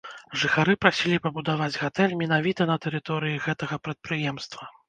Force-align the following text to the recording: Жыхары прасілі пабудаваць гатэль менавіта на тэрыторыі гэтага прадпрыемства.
Жыхары 0.43 0.73
прасілі 0.85 1.19
пабудаваць 1.25 1.77
гатэль 1.83 2.17
менавіта 2.23 2.69
на 2.73 2.81
тэрыторыі 2.87 3.39
гэтага 3.47 3.75
прадпрыемства. 3.87 4.63